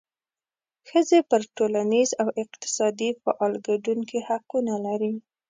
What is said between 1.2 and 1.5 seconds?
په